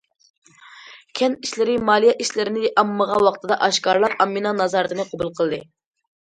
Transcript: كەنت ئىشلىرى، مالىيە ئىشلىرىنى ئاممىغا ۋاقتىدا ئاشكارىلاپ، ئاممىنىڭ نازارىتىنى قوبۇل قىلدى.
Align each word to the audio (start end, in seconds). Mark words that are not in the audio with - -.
كەنت 1.19 1.43
ئىشلىرى، 1.47 1.75
مالىيە 1.89 2.13
ئىشلىرىنى 2.25 2.71
ئاممىغا 2.85 3.19
ۋاقتىدا 3.27 3.59
ئاشكارىلاپ، 3.69 4.17
ئاممىنىڭ 4.27 4.59
نازارىتىنى 4.63 5.07
قوبۇل 5.13 5.31
قىلدى. 5.43 5.63